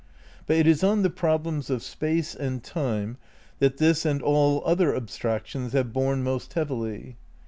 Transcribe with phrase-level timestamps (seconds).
[0.47, 3.17] But it is on the problems of Space and Time
[3.59, 7.17] that this and all other abstractions have borne most heavily.